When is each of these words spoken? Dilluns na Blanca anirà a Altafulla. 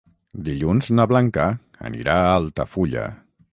Dilluns 0.45 0.89
na 0.99 1.05
Blanca 1.11 1.45
anirà 1.91 2.17
a 2.25 2.35
Altafulla. 2.41 3.07